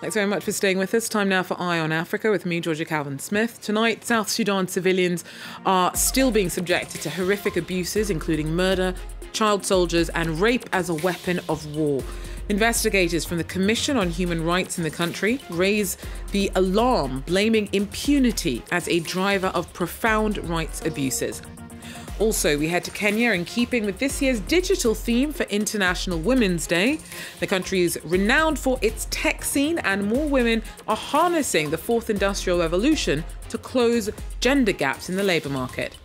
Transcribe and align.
Thanks 0.00 0.14
very 0.14 0.26
much 0.26 0.44
for 0.44 0.52
staying 0.52 0.78
with 0.78 0.94
us. 0.94 1.10
Time 1.10 1.28
now 1.28 1.42
for 1.42 1.60
Eye 1.60 1.78
on 1.78 1.92
Africa 1.92 2.30
with 2.30 2.46
me, 2.46 2.58
Georja 2.62 2.86
Calvin 2.86 3.18
Smith. 3.18 3.60
Tonight, 3.60 4.02
South 4.02 4.30
Sudan 4.30 4.66
civilians 4.66 5.24
are 5.66 5.94
still 5.94 6.30
being 6.30 6.48
subjected 6.48 7.02
to 7.02 7.10
horrific 7.10 7.58
abuses, 7.58 8.08
including 8.08 8.56
murder, 8.56 8.94
child 9.34 9.66
soldiers, 9.66 10.08
and 10.10 10.40
rape 10.40 10.64
as 10.72 10.88
a 10.88 10.94
weapon 10.94 11.38
of 11.50 11.76
war. 11.76 12.02
Investigators 12.48 13.26
from 13.26 13.36
the 13.36 13.44
Commission 13.44 13.98
on 13.98 14.08
Human 14.08 14.42
Rights 14.42 14.78
in 14.78 14.84
the 14.84 14.90
country 14.90 15.38
raise 15.50 15.98
the 16.32 16.50
alarm, 16.54 17.22
blaming 17.26 17.68
impunity 17.72 18.62
as 18.70 18.88
a 18.88 19.00
driver 19.00 19.48
of 19.48 19.70
profound 19.74 20.38
rights 20.48 20.84
abuses. 20.86 21.42
Also, 22.20 22.58
we 22.58 22.68
head 22.68 22.84
to 22.84 22.90
Kenya 22.90 23.32
in 23.32 23.46
keeping 23.46 23.86
with 23.86 23.98
this 23.98 24.20
year's 24.20 24.40
digital 24.40 24.94
theme 24.94 25.32
for 25.32 25.44
International 25.44 26.18
Women's 26.18 26.66
Day. 26.66 26.98
The 27.40 27.46
country 27.46 27.80
is 27.80 27.98
renowned 28.04 28.58
for 28.58 28.78
its 28.82 29.06
tech 29.10 29.42
scene, 29.42 29.78
and 29.78 30.06
more 30.06 30.28
women 30.28 30.62
are 30.86 30.96
harnessing 30.96 31.70
the 31.70 31.78
fourth 31.78 32.10
industrial 32.10 32.58
revolution 32.58 33.24
to 33.48 33.56
close 33.56 34.10
gender 34.40 34.72
gaps 34.72 35.08
in 35.08 35.16
the 35.16 35.22
labour 35.22 35.48
market. 35.48 35.96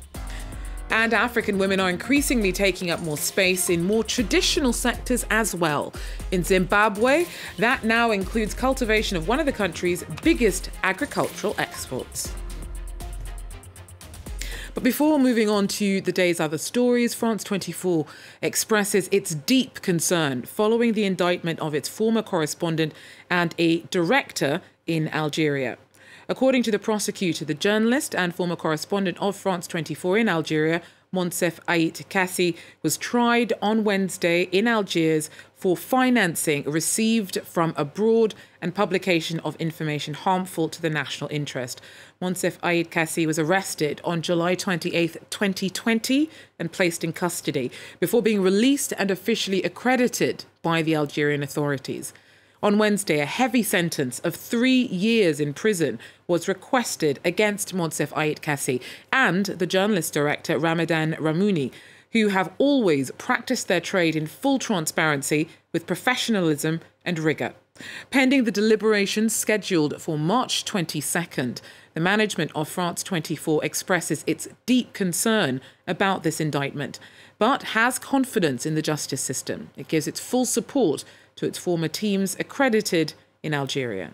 And 0.89 1.13
African 1.13 1.57
women 1.57 1.81
are 1.81 1.89
increasingly 1.89 2.53
taking 2.53 2.91
up 2.91 3.01
more 3.01 3.17
space 3.17 3.69
in 3.69 3.83
more 3.83 4.05
traditional 4.05 4.71
sectors 4.71 5.25
as 5.31 5.53
well. 5.53 5.93
In 6.31 6.45
Zimbabwe, 6.45 7.25
that 7.57 7.83
now 7.83 8.11
includes 8.11 8.53
cultivation 8.53 9.17
of 9.17 9.27
one 9.27 9.41
of 9.41 9.45
the 9.45 9.51
country's 9.51 10.05
biggest 10.23 10.69
agricultural 10.83 11.55
exports. 11.57 12.33
But 14.75 14.83
before 14.83 15.17
moving 15.17 15.49
on 15.49 15.69
to 15.69 16.01
the 16.01 16.11
day's 16.11 16.41
other 16.41 16.57
stories, 16.57 17.13
France 17.13 17.45
24 17.45 18.05
expresses 18.41 19.07
its 19.09 19.33
deep 19.33 19.81
concern 19.81 20.41
following 20.41 20.91
the 20.91 21.05
indictment 21.05 21.61
of 21.61 21.73
its 21.73 21.87
former 21.87 22.21
correspondent 22.21 22.93
and 23.29 23.55
a 23.57 23.83
director 23.83 24.61
in 24.85 25.07
Algeria. 25.07 25.77
According 26.27 26.63
to 26.63 26.71
the 26.71 26.79
prosecutor, 26.79 27.45
the 27.45 27.53
journalist 27.53 28.13
and 28.13 28.35
former 28.35 28.57
correspondent 28.57 29.17
of 29.21 29.37
France 29.37 29.65
24 29.65 30.17
in 30.17 30.27
Algeria, 30.27 30.81
Moncef 31.15 31.59
Aït 31.65 32.05
Kaci, 32.09 32.57
was 32.83 32.97
tried 32.97 33.53
on 33.61 33.85
Wednesday 33.85 34.43
in 34.51 34.67
Algiers 34.67 35.29
for 35.55 35.77
financing 35.77 36.63
received 36.63 37.39
from 37.45 37.73
abroad 37.77 38.35
and 38.61 38.75
publication 38.75 39.39
of 39.39 39.55
information 39.55 40.13
harmful 40.13 40.67
to 40.67 40.81
the 40.81 40.89
national 40.89 41.29
interest. 41.31 41.79
Moncef 42.21 42.59
Aït 42.59 42.89
Kaci 42.89 43.25
was 43.25 43.39
arrested 43.39 44.01
on 44.03 44.21
July 44.21 44.55
28, 44.55 45.13
2020, 45.29 46.29
and 46.59 46.73
placed 46.73 47.03
in 47.03 47.13
custody 47.13 47.71
before 48.01 48.21
being 48.21 48.41
released 48.41 48.91
and 48.97 49.09
officially 49.09 49.63
accredited 49.63 50.43
by 50.61 50.81
the 50.81 50.95
Algerian 50.95 51.41
authorities. 51.41 52.11
On 52.65 52.79
Wednesday, 52.79 53.19
a 53.19 53.27
heavy 53.27 53.61
sentence 53.61 54.17
of 54.21 54.35
three 54.35 54.87
years 54.87 55.39
in 55.39 55.53
prison 55.53 55.99
was 56.25 56.47
requested 56.47 57.19
against 57.23 57.75
Moncef 57.75 58.11
Aït 58.13 58.39
Kaci 58.39 58.81
and 59.13 59.45
the 59.45 59.67
journalist 59.67 60.13
director 60.13 60.57
Ramdane 60.57 61.15
Rahmouni, 61.19 61.71
who 62.13 62.29
have 62.29 62.51
always 62.57 63.11
practiced 63.19 63.67
their 63.67 63.79
trade 63.79 64.15
in 64.15 64.25
full 64.25 64.57
transparency 64.57 65.47
with 65.73 65.85
professionalism 65.85 66.81
and 67.05 67.19
rigour. 67.19 67.53
Pending 68.09 68.45
the 68.45 68.51
deliberations 68.51 69.35
scheduled 69.35 70.01
for 70.01 70.17
March 70.17 70.65
22nd, 70.65 71.61
the 71.93 71.99
management 71.99 72.49
of 72.55 72.67
France 72.67 73.03
24 73.03 73.63
expresses 73.63 74.23
its 74.25 74.47
deep 74.65 74.91
concern 74.93 75.61
about 75.87 76.23
this 76.23 76.41
indictment, 76.41 76.97
but 77.37 77.61
has 77.61 77.99
confidence 77.99 78.65
in 78.65 78.73
the 78.73 78.81
justice 78.81 79.21
system. 79.21 79.69
It 79.77 79.87
gives 79.87 80.07
its 80.07 80.19
full 80.19 80.45
support 80.45 81.03
to 81.35 81.45
its 81.45 81.57
former 81.57 81.87
teams 81.87 82.35
accredited 82.39 83.13
in 83.43 83.53
Algeria. 83.53 84.11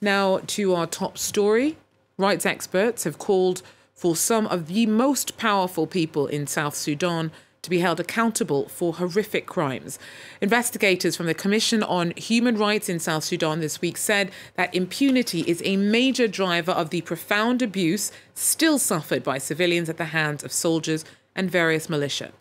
Now 0.00 0.40
to 0.48 0.74
our 0.74 0.86
top 0.86 1.16
story. 1.16 1.76
Rights 2.18 2.44
experts 2.44 3.04
have 3.04 3.18
called 3.18 3.62
for 3.94 4.16
some 4.16 4.46
of 4.48 4.66
the 4.66 4.86
most 4.86 5.36
powerful 5.36 5.86
people 5.86 6.26
in 6.26 6.46
South 6.46 6.74
Sudan 6.74 7.30
to 7.62 7.70
be 7.70 7.78
held 7.78 8.00
accountable 8.00 8.68
for 8.68 8.94
horrific 8.94 9.46
crimes. 9.46 9.98
Investigators 10.40 11.14
from 11.14 11.26
the 11.26 11.34
Commission 11.34 11.82
on 11.84 12.12
Human 12.16 12.56
Rights 12.56 12.88
in 12.88 12.98
South 12.98 13.22
Sudan 13.22 13.60
this 13.60 13.80
week 13.80 13.96
said 13.96 14.32
that 14.56 14.74
impunity 14.74 15.42
is 15.42 15.62
a 15.64 15.76
major 15.76 16.26
driver 16.26 16.72
of 16.72 16.90
the 16.90 17.02
profound 17.02 17.62
abuse 17.62 18.10
still 18.34 18.80
suffered 18.80 19.22
by 19.22 19.38
civilians 19.38 19.88
at 19.88 19.96
the 19.96 20.06
hands 20.06 20.42
of 20.42 20.50
soldiers 20.50 21.04
and 21.36 21.48
various 21.48 21.88
militia. 21.88 22.32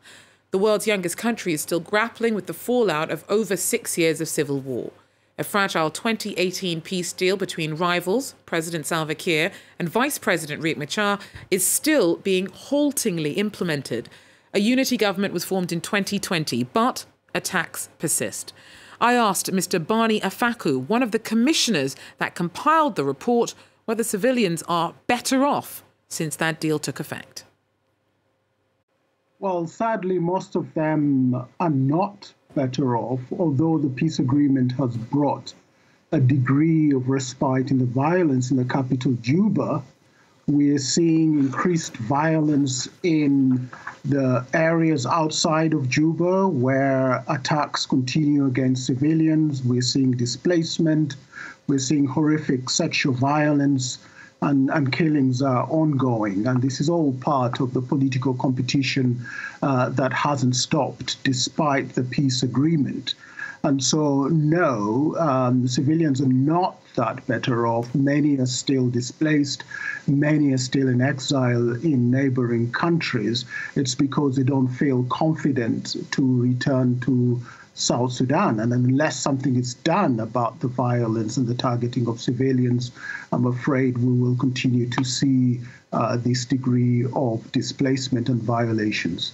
The 0.51 0.57
world's 0.57 0.88
youngest 0.88 1.17
country 1.17 1.53
is 1.53 1.62
still 1.62 1.79
grappling 1.79 2.35
with 2.35 2.47
the 2.47 2.53
fallout 2.53 3.09
of 3.09 3.23
over 3.29 3.56
six 3.56 3.97
years 3.97 4.19
of 4.22 4.28
civil 4.28 4.59
war. 4.59 4.91
A 5.38 5.44
fragile 5.44 5.89
2018 5.89 6.81
peace 6.81 7.13
deal 7.13 7.38
between 7.38 7.75
rivals, 7.75 8.35
President 8.45 8.85
Salva 8.85 9.16
Kiir 9.16 9.51
and 9.79 9.89
Vice 9.89 10.17
President 10.17 10.62
Riek 10.62 10.78
Machar, 10.78 11.19
is 11.50 11.66
still 11.66 12.17
being 12.17 12.47
haltingly 12.47 13.34
implemented 13.34 14.09
a 14.53 14.59
unity 14.59 14.97
government 14.97 15.34
was 15.34 15.45
formed 15.45 15.72
in 15.72 15.79
2020, 15.79 16.66
but 16.66 17.06
attacks 17.33 17.89
persist. 18.00 18.53
I 19.00 19.13
asked 19.13 19.51
Mr. 19.51 19.85
Barney 19.85 20.19
Afako, 20.19 20.88
one 20.88 21.01
of 21.01 21.12
the 21.12 21.19
commissioners 21.19 21.95
that 22.18 22.35
compiled 22.35 22.95
the 22.95 23.06
report, 23.06 23.53
whether 23.85 24.03
civilians 24.03 24.62
are 24.68 24.94
better 25.07 25.45
off 25.45 25.83
since 26.09 26.35
that 26.35 26.59
deal 26.59 26.79
took 26.79 27.00
effect. 27.00 27.45
Well, 29.41 29.66
sadly, 29.66 30.19
most 30.19 30.56
of 30.56 30.72
them 30.75 31.34
are 31.59 31.69
not 31.72 32.31
better 32.53 32.96
off, 32.96 33.22
although 33.40 33.79
the 33.79 33.90
peace 33.90 34.19
agreement 34.19 34.74
has 34.74 34.96
brought 34.96 35.56
a 36.12 36.19
degree 36.19 36.91
of 36.91 37.09
respite 37.09 37.72
in 37.72 37.80
the 37.80 37.85
violence 37.85 38.51
in 38.51 38.57
the 38.57 38.66
capital, 38.66 39.13
Juba. 39.13 39.81
We 40.46 40.69
are 40.75 40.78
seeing 40.78 41.40
increased 41.40 41.97
violence 41.97 42.88
in 43.01 43.68
the 44.06 44.46
areas 44.53 45.07
outside 45.07 45.74
of 45.74 45.90
Juba 45.90 46.47
where 46.47 47.24
attacks 47.28 47.88
continue 47.88 48.46
against 48.46 48.85
civilians. 48.85 49.63
We're 49.63 49.81
seeing 49.81 50.12
displacement. 50.12 51.16
We're 51.66 51.80
seeing 51.80 52.06
horrific 52.06 52.69
sexual 52.69 53.16
violence. 53.16 53.97
And, 54.44 54.72
and, 54.72 54.91
killings 54.91 55.44
are 55.44 55.66
ongoing. 55.69 56.47
And 56.47 56.63
this 56.63 56.81
is 56.81 56.90
all 56.90 57.13
part 57.13 57.59
of 57.59 57.74
the 57.74 57.81
political 57.81 58.34
competition 58.34 59.24
uh, 59.62 59.90
that 59.90 60.12
hasn't 60.13 60.56
stopped 60.56 61.24
despite 61.24 61.94
the 61.94 62.03
peace 62.03 62.41
agreement. 62.41 63.13
And 63.63 63.84
so, 63.84 64.24
no, 64.24 65.16
um, 65.19 65.68
civilians 65.68 66.19
are 66.22 66.28
not 66.28 66.81
that 66.96 67.25
better 67.28 67.68
off. 67.68 67.94
Many 67.94 68.40
are 68.40 68.47
still 68.47 68.90
displaced. 68.90 69.63
Many 70.07 70.53
are 70.53 70.57
still 70.57 70.88
in 70.88 71.01
exile 71.01 71.75
in 71.75 72.09
neighboring 72.09 72.72
countries. 72.72 73.46
It's 73.75 73.96
because 73.96 74.35
they 74.35 74.44
don't 74.44 74.68
feel 74.68 75.03
confident 75.03 75.96
to 76.12 76.41
return 76.41 77.00
to 77.01 77.40
South 77.73 78.11
Sudan. 78.11 78.59
And 78.59 78.73
unless 78.73 79.19
something 79.19 79.55
is 79.55 79.75
done 79.75 80.19
about 80.19 80.59
the 80.59 80.67
violence 80.67 81.37
and 81.37 81.47
the 81.47 81.55
targeting 81.55 82.07
of 82.07 82.21
civilians, 82.21 82.91
I'm 83.31 83.45
afraid 83.45 83.97
we 83.97 84.13
will 84.13 84.35
continue 84.37 84.89
to 84.89 85.03
see 85.03 85.61
uh, 85.93 86.17
this 86.17 86.45
degree 86.45 87.05
of 87.13 87.51
displacement 87.51 88.29
and 88.29 88.41
violations. 88.41 89.33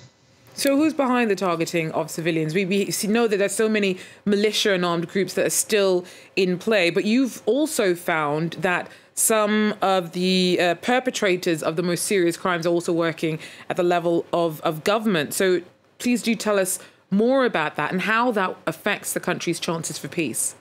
So, 0.53 0.75
who's 0.75 0.93
behind 0.95 1.29
the 1.29 1.35
targeting 1.35 1.91
of 1.91 2.09
civilians? 2.09 2.55
We, 2.55 2.65
we 2.65 2.91
know 3.03 3.27
that 3.27 3.37
there's 3.37 3.53
so 3.53 3.69
many 3.69 3.99
militia 4.25 4.73
and 4.73 4.83
armed 4.83 5.07
groups 5.07 5.35
that 5.35 5.45
are 5.45 5.51
still 5.51 6.03
in 6.35 6.57
play, 6.57 6.89
but 6.89 7.05
you've 7.05 7.43
also 7.45 7.93
found 7.93 8.53
that 8.53 8.89
some 9.13 9.75
of 9.83 10.13
the 10.13 10.59
uh, 10.59 10.75
perpetrators 10.75 11.61
of 11.61 11.75
the 11.75 11.83
most 11.83 12.05
serious 12.05 12.37
crimes 12.37 12.65
are 12.65 12.71
also 12.71 12.91
working 12.91 13.37
at 13.69 13.77
the 13.77 13.83
level 13.83 14.25
of, 14.33 14.59
of 14.61 14.83
government. 14.83 15.35
So, 15.35 15.61
please 15.99 16.23
do 16.23 16.33
tell 16.33 16.57
us 16.57 16.79
more 17.09 17.45
about 17.45 17.75
that 17.75 17.91
and 17.91 18.01
how 18.01 18.31
that 18.31 18.55
affects 18.65 19.13
the 19.13 19.19
country's 19.19 19.59
chances 19.59 19.97
for 19.97 20.07
peace. 20.07 20.55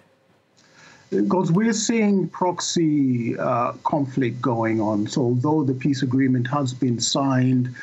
Because 1.11 1.53
we're 1.53 1.73
seeing 1.73 2.29
proxy 2.29 3.38
uh, 3.38 3.73
conflict 3.85 4.43
going 4.43 4.81
on. 4.81 5.06
So, 5.06 5.23
although 5.23 5.62
the 5.62 5.75
peace 5.75 6.03
agreement 6.03 6.49
has 6.49 6.75
been 6.75 6.99
signed, 6.99 7.75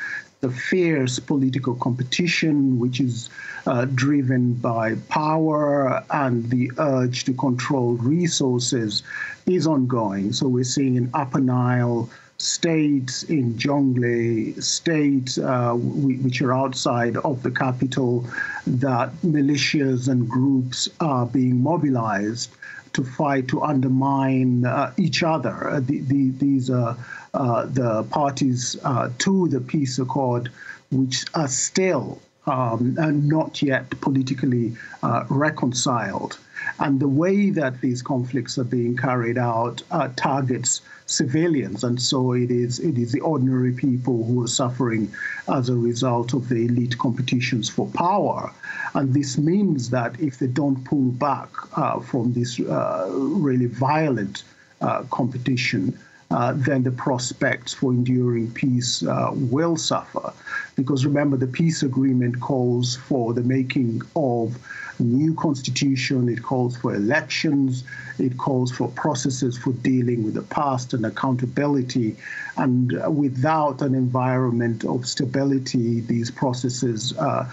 the 0.44 0.50
fierce 0.50 1.18
political 1.18 1.74
competition, 1.76 2.78
which 2.78 3.00
is 3.00 3.30
uh, 3.66 3.86
driven 3.86 4.52
by 4.52 4.94
power 5.08 6.04
and 6.10 6.50
the 6.50 6.70
urge 6.76 7.24
to 7.24 7.32
control 7.32 7.94
resources, 7.94 9.02
is 9.46 9.66
ongoing. 9.66 10.34
So 10.34 10.46
we're 10.46 10.64
seeing 10.64 10.96
in 10.96 11.08
Upper 11.14 11.40
Nile 11.40 12.10
states, 12.38 13.22
in 13.24 13.54
Jonglei 13.54 14.62
states, 14.62 15.38
uh, 15.38 15.72
which 15.74 16.42
are 16.42 16.52
outside 16.52 17.16
of 17.18 17.42
the 17.42 17.50
capital, 17.50 18.26
that 18.66 19.12
militias 19.22 20.08
and 20.08 20.28
groups 20.28 20.88
are 21.00 21.26
being 21.26 21.62
mobilized 21.62 22.50
to 22.92 23.04
fight 23.04 23.48
to 23.48 23.62
undermine 23.62 24.64
uh, 24.64 24.92
each 24.96 25.22
other. 25.22 25.70
Uh, 25.70 25.80
the, 25.80 26.00
the, 26.00 26.30
these 26.30 26.70
are 26.70 26.96
uh, 27.34 27.66
the 27.66 28.04
parties 28.04 28.76
uh, 28.84 29.10
to 29.18 29.48
the 29.48 29.60
peace 29.60 29.98
accord, 29.98 30.50
which 30.90 31.24
are 31.34 31.48
still 31.48 32.20
um, 32.46 32.96
and 32.98 33.28
not 33.28 33.62
yet 33.62 33.88
politically 34.00 34.76
uh, 35.02 35.24
reconciled. 35.28 36.38
And 36.78 37.00
the 37.00 37.08
way 37.08 37.50
that 37.50 37.80
these 37.80 38.02
conflicts 38.02 38.58
are 38.58 38.64
being 38.64 38.96
carried 38.96 39.38
out 39.38 39.82
uh, 39.90 40.08
targets 40.16 40.80
civilians, 41.06 41.84
and 41.84 42.00
so 42.00 42.32
it 42.32 42.50
is 42.50 42.78
it 42.78 42.96
is 42.96 43.12
the 43.12 43.20
ordinary 43.20 43.72
people 43.72 44.24
who 44.24 44.42
are 44.42 44.48
suffering 44.48 45.12
as 45.52 45.68
a 45.68 45.76
result 45.76 46.32
of 46.32 46.48
the 46.48 46.64
elite 46.64 46.96
competitions 46.98 47.68
for 47.68 47.86
power. 47.88 48.50
And 48.94 49.12
this 49.12 49.36
means 49.36 49.90
that 49.90 50.18
if 50.20 50.38
they 50.38 50.46
don't 50.46 50.84
pull 50.84 51.10
back 51.10 51.50
uh, 51.76 52.00
from 52.00 52.32
this 52.32 52.58
uh, 52.60 53.10
really 53.12 53.66
violent 53.66 54.44
uh, 54.80 55.02
competition, 55.10 55.98
uh, 56.34 56.52
then 56.56 56.82
the 56.82 56.90
prospects 56.90 57.72
for 57.72 57.92
enduring 57.92 58.50
peace 58.50 59.04
uh, 59.04 59.30
will 59.32 59.76
suffer. 59.76 60.32
Because 60.74 61.06
remember, 61.06 61.36
the 61.36 61.46
peace 61.46 61.84
agreement 61.84 62.40
calls 62.40 62.96
for 62.96 63.32
the 63.32 63.44
making 63.44 64.02
of 64.16 64.58
a 64.98 65.02
new 65.04 65.32
constitution, 65.34 66.28
it 66.28 66.42
calls 66.42 66.76
for 66.76 66.92
elections, 66.92 67.84
it 68.18 68.36
calls 68.36 68.72
for 68.72 68.88
processes 68.88 69.56
for 69.56 69.72
dealing 69.74 70.24
with 70.24 70.34
the 70.34 70.42
past 70.42 70.92
and 70.92 71.06
accountability. 71.06 72.16
And 72.56 72.92
without 73.16 73.80
an 73.80 73.94
environment 73.94 74.84
of 74.84 75.06
stability, 75.06 76.00
these 76.00 76.32
processes 76.32 77.16
uh, 77.16 77.48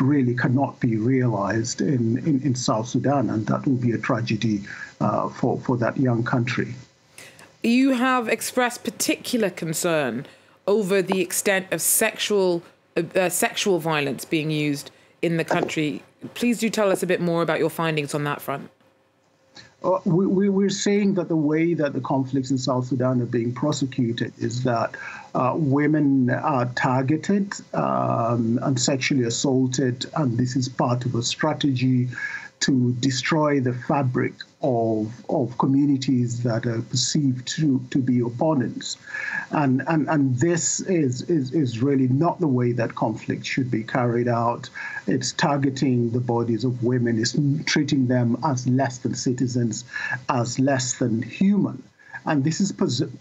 really 0.00 0.34
cannot 0.34 0.80
be 0.80 0.96
realized 0.96 1.82
in, 1.82 2.16
in, 2.26 2.40
in, 2.40 2.54
South 2.54 2.88
Sudan, 2.88 3.28
and 3.28 3.46
that 3.48 3.66
will 3.66 3.76
be 3.76 3.92
a 3.92 3.98
tragedy 3.98 4.62
uh, 5.02 5.28
for, 5.28 5.60
for 5.60 5.76
that 5.76 5.98
young 5.98 6.24
country. 6.24 6.74
You 7.62 7.90
have 7.90 8.28
expressed 8.28 8.82
particular 8.82 9.48
concern 9.48 10.26
over 10.66 11.00
the 11.00 11.20
extent 11.20 11.66
of 11.72 11.80
sexual 11.80 12.62
uh, 12.96 13.28
sexual 13.28 13.78
violence 13.78 14.24
being 14.24 14.50
used 14.50 14.90
in 15.22 15.36
the 15.36 15.44
country. 15.44 16.02
Please 16.34 16.58
do 16.58 16.68
tell 16.68 16.90
us 16.90 17.02
a 17.02 17.06
bit 17.06 17.20
more 17.20 17.40
about 17.40 17.58
your 17.58 17.70
findings 17.70 18.14
on 18.14 18.24
that 18.24 18.42
front. 18.42 18.68
Uh, 19.82 19.98
we, 20.04 20.48
we, 20.48 20.64
are 20.64 20.70
saying 20.70 21.14
that 21.14 21.28
the 21.28 21.36
way 21.36 21.74
that 21.74 21.92
the 21.92 22.00
conflicts 22.00 22.50
in 22.50 22.58
South 22.58 22.86
Sudan 22.86 23.20
are 23.20 23.26
being 23.26 23.52
prosecuted 23.52 24.32
is 24.38 24.62
that 24.62 24.94
uh, 25.34 25.54
women 25.56 26.30
are 26.30 26.66
targeted 26.76 27.52
um, 27.74 28.60
and 28.62 28.80
sexually 28.80 29.24
assaulted, 29.24 30.06
and 30.16 30.38
this 30.38 30.54
is 30.54 30.68
part 30.68 31.04
of 31.04 31.14
a 31.16 31.22
strategy 31.22 32.08
to 32.62 32.92
destroy 32.94 33.60
the 33.60 33.72
fabric 33.72 34.34
of, 34.62 35.12
of 35.28 35.58
communities 35.58 36.42
that 36.44 36.64
are 36.64 36.80
perceived 36.82 37.46
to, 37.48 37.84
to 37.90 37.98
be 37.98 38.20
opponents. 38.20 38.96
And, 39.50 39.82
and, 39.88 40.08
and 40.08 40.36
this 40.36 40.80
is, 40.80 41.22
is, 41.22 41.52
is 41.52 41.82
really 41.82 42.08
not 42.08 42.38
the 42.38 42.46
way 42.46 42.72
that 42.72 42.94
conflict 42.94 43.44
should 43.44 43.70
be 43.70 43.82
carried 43.82 44.28
out. 44.28 44.70
It's 45.06 45.32
targeting 45.32 46.10
the 46.10 46.20
bodies 46.20 46.62
of 46.64 46.84
women, 46.84 47.18
it's 47.18 47.36
treating 47.66 48.06
them 48.06 48.38
as 48.44 48.66
less 48.68 48.98
than 48.98 49.14
citizens, 49.14 49.84
as 50.28 50.58
less 50.60 50.94
than 50.98 51.22
human. 51.22 51.82
And 52.24 52.44
this 52.44 52.60
is 52.60 52.72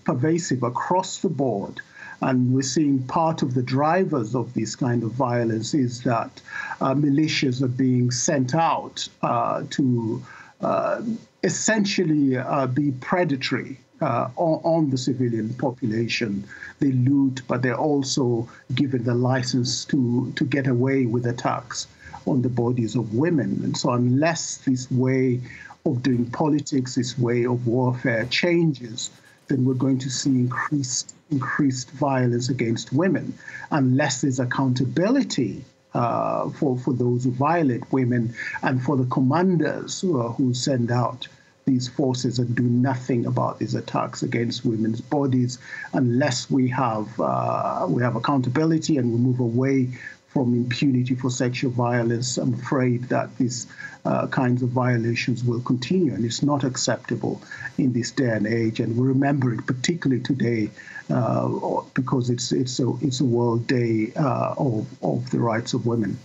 pervasive 0.03 0.61
across 0.61 1.17
the 1.17 1.29
board. 1.29 1.81
And 2.21 2.53
we're 2.53 2.61
seeing 2.61 3.03
part 3.03 3.41
of 3.41 3.55
the 3.55 3.63
drivers 3.63 4.35
of 4.35 4.53
this 4.53 4.75
kind 4.75 5.03
of 5.03 5.11
violence 5.11 5.73
is 5.73 6.03
that 6.03 6.41
uh, 6.79 6.93
militias 6.93 7.61
are 7.61 7.67
being 7.67 8.11
sent 8.11 8.53
out 8.53 9.07
uh, 9.23 9.63
to 9.71 10.23
uh, 10.61 11.01
essentially 11.43 12.37
uh, 12.37 12.67
be 12.67 12.91
predatory 12.91 13.79
uh, 14.01 14.29
on, 14.35 14.61
on, 14.63 14.89
the 14.89 14.97
civilian 14.97 15.53
population. 15.55 16.43
They 16.79 16.91
loot, 16.91 17.41
but 17.47 17.61
they're 17.61 17.77
also 17.77 18.47
given 18.73 19.03
the 19.03 19.15
license 19.15 19.85
to, 19.85 20.31
to 20.35 20.43
get 20.43 20.67
away 20.67 21.05
with 21.05 21.25
attacks 21.25 21.87
on 22.25 22.41
the 22.41 22.49
bodies 22.49 22.95
of 22.95 23.13
women. 23.13 23.61
And 23.63 23.75
so, 23.75 23.91
unless 23.91 24.57
this 24.57 24.89
way 24.91 25.41
of 25.85 26.03
doing 26.03 26.29
politics, 26.29 26.95
this 26.95 27.17
way 27.17 27.45
of 27.45 27.65
warfare 27.65 28.25
changes, 28.25 29.09
then 29.51 29.65
we're 29.65 29.73
going 29.73 29.97
to 29.99 30.09
see 30.09 30.29
increased 30.29 31.13
increased 31.29 31.91
violence 31.91 32.49
against 32.49 32.91
women 32.91 33.33
unless 33.71 34.21
there's 34.21 34.39
accountability 34.39 35.63
uh, 35.93 36.49
for, 36.51 36.77
for 36.77 36.93
those 36.93 37.25
who 37.25 37.31
violate 37.31 37.89
women 37.91 38.33
and 38.63 38.81
for 38.81 38.95
the 38.95 39.05
commanders 39.05 40.01
who, 40.01 40.21
who 40.21 40.53
send 40.53 40.91
out 40.91 41.27
these 41.65 41.87
forces 41.87 42.39
and 42.39 42.55
do 42.55 42.63
nothing 42.63 43.25
about 43.25 43.59
these 43.59 43.75
attacks 43.75 44.23
against 44.23 44.65
women's 44.65 44.99
bodies 44.99 45.59
unless 45.93 46.49
we 46.49 46.67
have 46.67 47.07
uh, 47.19 47.85
we 47.87 48.01
have 48.01 48.15
accountability 48.15 48.97
and 48.97 49.11
we 49.11 49.17
move 49.17 49.39
away 49.39 49.89
from 50.33 50.53
impunity 50.53 51.13
for 51.15 51.29
sexual 51.29 51.71
violence. 51.71 52.37
I'm 52.37 52.53
afraid 52.53 53.03
that 53.09 53.35
these 53.37 53.67
uh, 54.05 54.27
kinds 54.27 54.63
of 54.63 54.69
violations 54.69 55.43
will 55.43 55.61
continue, 55.61 56.13
and 56.13 56.23
it's 56.23 56.41
not 56.41 56.63
acceptable 56.63 57.41
in 57.77 57.93
this 57.93 58.11
day 58.11 58.29
and 58.29 58.47
age. 58.47 58.79
And 58.79 58.97
we 58.97 59.07
remember 59.07 59.53
it 59.53 59.65
particularly 59.65 60.23
today 60.23 60.69
uh, 61.09 61.81
because 61.93 62.29
it's 62.29 62.51
it's 62.51 62.79
a 62.79 62.93
it's 63.01 63.19
a 63.19 63.25
World 63.25 63.67
Day 63.67 64.13
uh, 64.15 64.55
of 64.57 64.87
of 65.03 65.29
the 65.31 65.39
rights 65.39 65.73
of 65.73 65.85
women. 65.85 66.17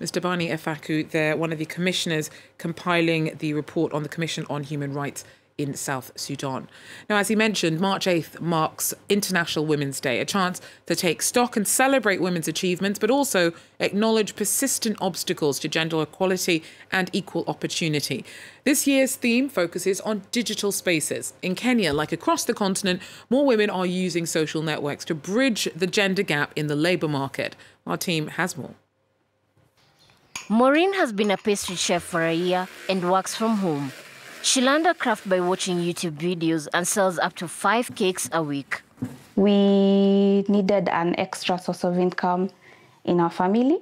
Mr. 0.00 0.20
Barney 0.20 0.48
Afako, 0.48 1.08
they're 1.08 1.38
one 1.38 1.52
of 1.52 1.58
the 1.58 1.64
commissioners 1.64 2.30
compiling 2.58 3.34
the 3.38 3.54
report 3.54 3.94
on 3.94 4.02
the 4.02 4.10
Commission 4.10 4.44
on 4.50 4.62
Human 4.62 4.92
Rights 4.92 5.24
in 5.58 5.74
South 5.74 6.12
Sudan. 6.16 6.68
Now, 7.08 7.16
as 7.16 7.28
he 7.28 7.36
mentioned, 7.36 7.80
March 7.80 8.06
8th 8.06 8.40
marks 8.40 8.92
International 9.08 9.64
Women's 9.64 10.00
Day, 10.00 10.20
a 10.20 10.24
chance 10.26 10.60
to 10.84 10.94
take 10.94 11.22
stock 11.22 11.56
and 11.56 11.66
celebrate 11.66 12.20
women's 12.20 12.46
achievements, 12.46 12.98
but 12.98 13.10
also 13.10 13.52
acknowledge 13.80 14.36
persistent 14.36 14.98
obstacles 15.00 15.58
to 15.60 15.68
gender 15.68 16.02
equality 16.02 16.62
and 16.92 17.08
equal 17.14 17.44
opportunity. 17.46 18.24
This 18.64 18.86
year's 18.86 19.16
theme 19.16 19.48
focuses 19.48 20.00
on 20.02 20.22
digital 20.30 20.72
spaces. 20.72 21.32
In 21.40 21.54
Kenya, 21.54 21.94
like 21.94 22.12
across 22.12 22.44
the 22.44 22.54
continent, 22.54 23.00
more 23.30 23.46
women 23.46 23.70
are 23.70 23.86
using 23.86 24.26
social 24.26 24.62
networks 24.62 25.06
to 25.06 25.14
bridge 25.14 25.68
the 25.74 25.86
gender 25.86 26.22
gap 26.22 26.52
in 26.54 26.66
the 26.66 26.76
labour 26.76 27.08
market. 27.08 27.56
Our 27.86 27.96
team 27.96 28.26
has 28.28 28.58
more. 28.58 28.74
Maureen 30.50 30.92
has 30.94 31.12
been 31.12 31.30
a 31.30 31.36
pastry 31.36 31.76
chef 31.76 32.02
for 32.02 32.22
a 32.22 32.34
year 32.34 32.68
and 32.88 33.10
works 33.10 33.34
from 33.34 33.56
home. 33.56 33.90
She 34.46 34.60
learned 34.60 34.86
her 34.86 34.94
craft 34.94 35.28
by 35.28 35.40
watching 35.40 35.78
YouTube 35.78 36.18
videos 36.18 36.68
and 36.72 36.86
sells 36.86 37.18
up 37.18 37.34
to 37.34 37.48
five 37.48 37.92
cakes 37.96 38.30
a 38.30 38.40
week. 38.44 38.80
We 39.34 40.44
needed 40.46 40.88
an 40.88 41.18
extra 41.18 41.58
source 41.58 41.82
of 41.82 41.98
income 41.98 42.50
in 43.04 43.18
our 43.18 43.28
family. 43.28 43.80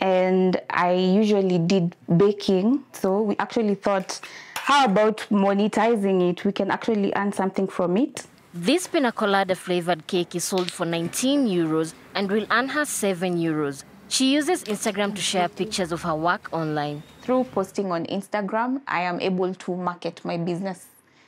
And 0.00 0.58
I 0.70 0.92
usually 0.92 1.58
did 1.58 1.94
baking. 2.16 2.84
So 2.92 3.20
we 3.20 3.36
actually 3.36 3.74
thought, 3.74 4.18
how 4.54 4.86
about 4.86 5.18
monetizing 5.30 6.30
it? 6.30 6.46
We 6.46 6.52
can 6.52 6.70
actually 6.70 7.12
earn 7.14 7.34
something 7.34 7.68
from 7.68 7.98
it. 7.98 8.24
This 8.54 8.86
pina 8.86 9.12
colada 9.12 9.54
flavored 9.54 10.06
cake 10.06 10.34
is 10.34 10.44
sold 10.44 10.70
for 10.70 10.86
19 10.86 11.46
euros 11.48 11.92
and 12.14 12.30
will 12.30 12.46
earn 12.50 12.70
her 12.70 12.86
7 12.86 13.36
euros. 13.36 13.84
She 14.08 14.32
uses 14.32 14.62
Instagram 14.64 15.16
to 15.16 15.20
share 15.20 15.48
pictures 15.48 15.90
of 15.90 16.02
her 16.02 16.14
work 16.14 16.48
online. 16.52 17.02
Through 17.22 17.44
posting 17.44 17.90
on 17.90 18.06
Instagram, 18.06 18.80
I 18.86 19.00
am 19.00 19.20
able 19.20 19.52
to 19.54 19.74
market 19.74 20.24
my 20.24 20.36
business 20.36 20.86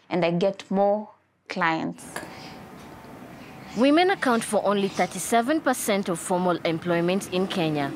and 0.09 0.25
I 0.25 0.31
get 0.31 0.63
more 0.71 1.09
clients. 1.49 2.05
Women 3.77 4.11
account 4.11 4.45
for 4.45 4.65
only 4.65 4.89
37% 4.89 6.09
of 6.09 6.21
formal 6.21 6.57
employment 6.59 7.33
in 7.33 7.49
Kenya. 7.49 7.93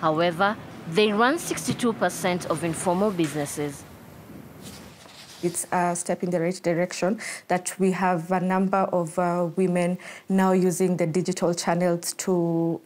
However, 0.00 0.56
they 0.88 1.12
run 1.12 1.36
62% 1.36 2.46
of 2.46 2.64
informal 2.64 3.10
businesses. 3.10 3.84
It's 5.42 5.66
a 5.72 5.96
step 5.96 6.22
in 6.22 6.30
the 6.30 6.40
right 6.40 6.62
direction 6.62 7.18
that 7.48 7.74
we 7.80 7.92
have 7.92 8.30
a 8.30 8.40
number 8.40 8.88
of 8.92 9.18
uh, 9.18 9.48
women 9.56 9.98
now 10.28 10.52
using 10.52 10.96
the 10.96 11.06
digital 11.06 11.52
channels 11.54 12.12
to 12.14 12.80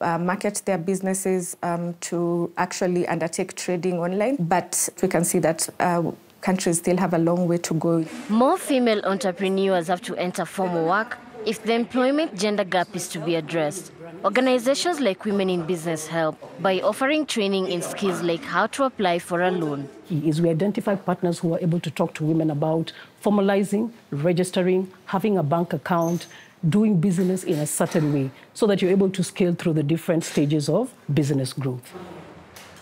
uh, 0.00 0.18
market 0.18 0.62
their 0.64 0.78
businesses 0.78 1.56
um, 1.62 1.94
to 2.00 2.52
actually 2.56 3.06
undertake 3.06 3.54
trading 3.54 3.98
online. 3.98 4.36
But 4.38 4.88
we 5.02 5.08
can 5.08 5.24
see 5.24 5.38
that 5.40 5.68
uh, 5.80 6.10
countries 6.40 6.78
still 6.78 6.96
have 6.96 7.14
a 7.14 7.18
long 7.18 7.48
way 7.48 7.58
to 7.58 7.74
go. 7.74 8.04
More 8.28 8.58
female 8.58 9.00
entrepreneurs 9.04 9.88
have 9.88 10.02
to 10.02 10.16
enter 10.16 10.44
formal 10.44 10.86
work 10.86 11.18
if 11.46 11.62
the 11.62 11.74
employment 11.74 12.38
gender 12.38 12.64
gap 12.64 12.88
is 12.94 13.08
to 13.08 13.20
be 13.20 13.34
addressed. 13.34 13.92
Organizations 14.24 15.00
like 15.00 15.24
Women 15.26 15.50
in 15.50 15.66
Business 15.66 16.06
help 16.06 16.38
by 16.62 16.80
offering 16.80 17.26
training 17.26 17.68
in 17.68 17.82
skills 17.82 18.22
like 18.22 18.42
how 18.42 18.66
to 18.68 18.84
apply 18.84 19.18
for 19.18 19.42
a 19.42 19.50
loan. 19.50 19.88
Is 20.10 20.40
we 20.40 20.48
identify 20.48 20.94
partners 20.94 21.38
who 21.38 21.54
are 21.54 21.60
able 21.60 21.80
to 21.80 21.90
talk 21.90 22.14
to 22.14 22.24
women 22.24 22.50
about 22.50 22.92
formalizing, 23.22 23.92
registering, 24.10 24.90
having 25.06 25.36
a 25.36 25.42
bank 25.42 25.74
account, 25.74 26.26
doing 26.68 27.00
business 27.00 27.44
in 27.44 27.58
a 27.58 27.66
certain 27.66 28.12
way 28.12 28.30
so 28.52 28.66
that 28.66 28.80
you're 28.80 28.90
able 28.90 29.10
to 29.10 29.22
scale 29.22 29.54
through 29.54 29.74
the 29.74 29.82
different 29.82 30.24
stages 30.24 30.68
of 30.68 30.92
business 31.12 31.52
growth. 31.52 31.92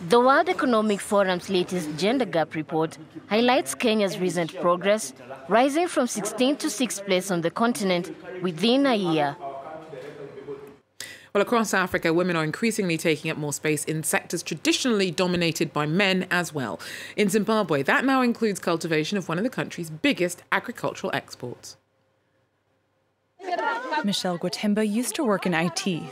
The 0.08 0.18
World 0.18 0.48
Economic 0.48 1.00
Forum's 1.00 1.48
latest 1.48 1.96
gender 1.96 2.24
gap 2.24 2.56
report 2.56 2.98
highlights 3.28 3.74
Kenya's 3.74 4.18
recent 4.18 4.60
progress, 4.60 5.12
rising 5.48 5.86
from 5.86 6.06
16th 6.06 6.58
to 6.58 6.66
6th 6.66 7.06
place 7.06 7.30
on 7.30 7.42
the 7.42 7.50
continent 7.50 8.14
within 8.42 8.86
a 8.86 8.96
year. 8.96 9.36
Well, 11.32 11.40
across 11.40 11.72
Africa, 11.72 12.12
women 12.12 12.36
are 12.36 12.44
increasingly 12.44 12.98
taking 12.98 13.30
up 13.30 13.38
more 13.38 13.52
space 13.52 13.84
in 13.84 14.02
sectors 14.02 14.42
traditionally 14.42 15.10
dominated 15.10 15.72
by 15.72 15.86
men 15.86 16.26
as 16.30 16.52
well. 16.52 16.78
In 17.16 17.30
Zimbabwe, 17.30 17.82
that 17.84 18.04
now 18.04 18.22
includes 18.22 18.58
cultivation 18.58 19.16
of 19.16 19.28
one 19.28 19.38
of 19.38 19.44
the 19.44 19.50
country's 19.50 19.88
biggest 19.88 20.42
agricultural 20.52 21.10
exports. 21.14 21.76
Michelle 24.04 24.38
Gwatemba 24.38 24.88
used 24.88 25.14
to 25.16 25.24
work 25.24 25.46
in 25.46 25.54
IT. 25.54 26.02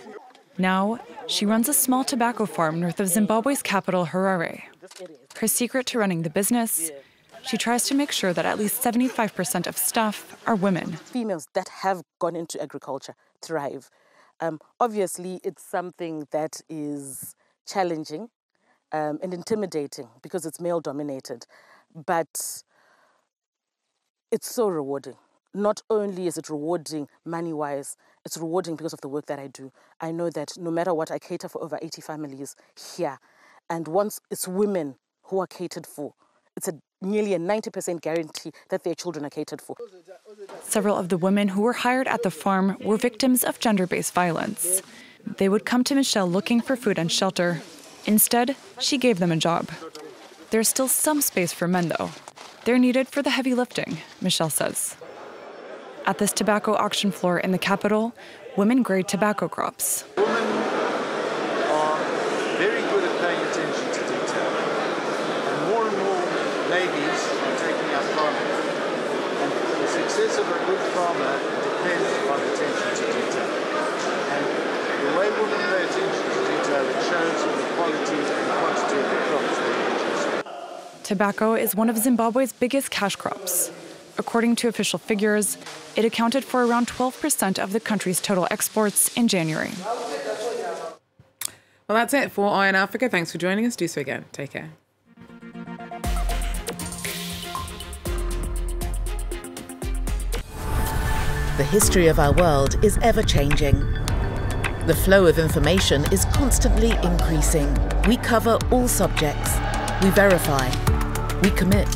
Now, 0.59 0.99
she 1.27 1.47
runs 1.47 1.69
a 1.69 1.73
small 1.75 2.05
tobacco 2.05 2.47
farm 2.47 2.81
north 2.81 3.01
of 3.01 3.09
Zimbabwe's 3.09 3.63
capital, 3.63 4.07
Harare. 4.07 4.63
Her 5.39 5.47
secret 5.47 5.87
to 5.87 5.99
running 5.99 6.23
the 6.23 6.31
business 6.31 6.91
she 7.47 7.57
tries 7.57 7.85
to 7.85 7.95
make 7.95 8.13
sure 8.13 8.33
that 8.33 8.45
at 8.45 8.59
least 8.59 8.83
75% 8.83 9.67
of 9.67 9.77
staff 9.77 10.37
are 10.47 10.55
women. 10.55 10.93
Females 10.93 11.47
that 11.55 11.69
have 11.69 12.03
gone 12.19 12.37
into 12.37 12.61
agriculture 12.61 13.15
thrive. 13.43 13.91
Um, 14.41 14.61
obviously, 14.79 15.41
it's 15.43 15.63
something 15.63 16.27
that 16.31 16.61
is 16.69 17.35
challenging 17.67 18.29
um, 18.93 19.19
and 19.23 19.33
intimidating 19.35 20.09
because 20.23 20.47
it's 20.47 20.61
male 20.61 20.81
dominated, 20.81 21.47
but 21.95 22.63
it's 24.31 24.53
so 24.55 24.69
rewarding. 24.69 25.17
Not 25.53 25.83
only 25.91 26.27
is 26.27 26.39
it 26.39 26.49
rewarding 26.49 27.09
money 27.25 27.53
wise, 27.53 27.97
it's 28.25 28.37
rewarding 28.37 28.77
because 28.77 28.93
of 28.93 29.01
the 29.01 29.09
work 29.09 29.27
that 29.27 29.39
I 29.39 29.49
do. 29.49 29.73
I 30.01 30.13
know 30.13 30.31
that 30.31 30.53
no 30.57 30.71
matter 30.71 30.95
what, 30.95 31.11
I 31.11 31.19
cater 31.19 31.49
for 31.49 31.63
over 31.63 31.79
80 31.83 32.03
families 32.03 32.55
here. 32.97 33.19
And 33.69 33.89
once 33.89 34.21
it's 34.31 34.47
women 34.47 34.97
who 35.25 35.41
are 35.41 35.47
catered 35.47 35.87
for, 35.87 36.15
it's 36.57 36.69
a 36.69 36.75
nearly 37.03 37.35
a 37.35 37.39
90% 37.39 38.01
guarantee 38.01 38.53
that 38.69 38.85
their 38.85 38.95
children 38.95 39.25
are 39.25 39.31
catered 39.31 39.61
for. 39.61 39.77
Several 40.63 40.97
of 40.97 41.09
the 41.09 41.17
women 41.17 41.49
who 41.49 41.63
were 41.63 41.73
hired 41.73 42.07
at 42.07 42.23
the 42.23 42.31
farm 42.31 42.77
were 42.85 42.97
victims 42.97 43.43
of 43.43 43.59
gender 43.59 43.87
based 43.87 44.13
violence. 44.13 44.83
They 45.39 45.49
would 45.49 45.65
come 45.65 45.85
to 45.85 45.95
Michelle 45.95 46.29
looking 46.29 46.61
for 46.61 46.77
food 46.77 46.99
and 46.99 47.11
shelter. 47.11 47.63
Instead, 48.07 48.57
she 48.79 48.99
gave 48.99 49.19
them 49.19 49.33
a 49.33 49.37
job. 49.37 49.71
There's 50.51 50.69
still 50.69 50.89
some 50.89 51.21
space 51.21 51.53
for 51.53 51.69
men, 51.69 51.89
though. 51.89 52.11
They're 52.65 52.79
needed 52.79 53.09
for 53.09 53.23
the 53.23 53.31
heavy 53.31 53.55
lifting, 53.55 53.99
Michelle 54.21 54.51
says. 54.51 54.97
At 56.07 56.19
this 56.19 56.33
tobacco 56.33 56.75
auction 56.75 57.11
floor 57.13 57.39
in 57.39 57.53
the 57.53 57.59
capital, 57.59 58.13
women 58.57 58.83
grade 58.83 59.07
tobacco 59.07 59.49
crops. 59.49 60.05
Women 60.17 60.33
are 61.71 61.99
very 62.59 62.83
good 62.91 63.05
at 63.05 63.15
paying 63.21 63.41
attention 63.47 63.87
to 63.95 64.01
detail. 64.09 64.51
And 65.47 65.57
more 65.71 65.87
and 65.87 65.97
more 66.01 66.25
ladies 66.73 67.21
are 67.31 67.57
taking 67.63 67.91
up 67.95 68.07
farming. 68.17 68.51
And 69.45 69.51
the 69.53 69.89
success 69.89 70.39
of 70.39 70.49
a 70.49 70.59
good 70.67 70.83
farmer 70.97 71.35
depends 71.63 72.11
on 72.33 72.41
attention 72.49 72.91
to 72.97 73.05
detail. 73.13 73.51
And 74.35 74.45
the 75.05 75.13
way 75.15 75.29
women 75.31 75.61
pay 75.69 75.85
attention 75.85 76.27
to 76.27 76.41
detail, 76.49 76.85
it 76.91 77.01
shows 77.07 77.41
in 77.45 77.55
the 77.55 77.67
quality 77.77 78.19
and 78.19 78.47
quantity 78.59 78.99
of 78.99 79.07
the 79.09 79.19
crops 79.29 79.57
they 79.63 79.73
produce. 79.79 80.23
Tobacco 81.05 81.55
is 81.55 81.77
one 81.77 81.89
of 81.89 81.97
Zimbabwe's 81.99 82.53
biggest 82.53 82.91
cash 82.91 83.17
crops. 83.17 83.71
According 84.21 84.57
to 84.57 84.69
official 84.69 84.99
figures, 84.99 85.57
it 85.97 86.05
accounted 86.05 86.45
for 86.45 86.67
around 86.67 86.87
12% 86.89 87.59
of 87.59 87.73
the 87.73 87.81
country's 87.81 88.21
total 88.21 88.47
exports 88.51 89.17
in 89.17 89.29
January. 89.29 89.71
Well, 91.89 91.97
that's 91.97 92.13
it 92.13 92.31
for 92.31 92.51
Eye 92.51 92.69
on 92.69 92.75
Africa. 92.75 93.09
Thanks 93.09 93.33
for 93.33 93.39
joining 93.39 93.65
us. 93.65 93.77
Do 93.77 93.89
so 93.89 94.03
again. 94.03 94.27
Take 94.31 94.51
care. 94.51 94.69
The 101.57 101.65
history 101.71 102.09
of 102.09 102.19
our 102.19 102.35
world 102.35 102.85
is 102.85 102.99
ever 102.99 103.23
changing. 103.23 103.81
The 104.87 104.99
flow 105.03 105.25
of 105.25 105.39
information 105.39 106.05
is 106.13 106.27
constantly 106.27 106.91
increasing. 107.03 107.75
We 108.07 108.19
cover 108.19 108.59
all 108.71 108.87
subjects. 108.87 109.55
We 110.03 110.11
verify. 110.11 110.69
We 111.41 111.49
commit. 111.53 111.89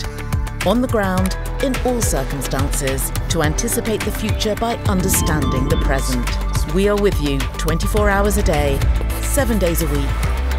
On 0.67 0.81
the 0.81 0.89
ground, 0.89 1.37
in 1.63 1.75
all 1.87 2.01
circumstances, 2.01 3.11
to 3.29 3.43
anticipate 3.43 4.01
the 4.05 4.11
future 4.11 4.55
by 4.55 4.77
understanding 4.87 5.69
the 5.69 5.77
present. 5.79 6.29
We 6.75 6.89
are 6.89 6.97
with 6.97 7.21
you 7.21 7.39
24 7.59 8.11
hours 8.11 8.37
a 8.37 8.43
day, 8.43 8.79
7 9.23 9.59
days 9.59 9.83
a 9.83 9.87
week. 9.87 10.11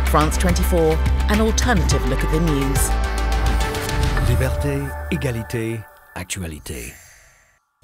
France 0.08 0.38
24, 0.38 0.98
an 1.30 1.42
alternative 1.42 2.08
look 2.08 2.24
at 2.24 2.32
the 2.32 2.40
news. 2.40 2.90
Liberté, 4.30 4.82
égalité, 5.12 5.84
actualité. 6.16 7.05